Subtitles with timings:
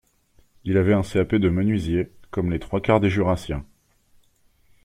[0.63, 3.63] Il avait un CAP de menuisier, comme les trois quarts des jurassiens;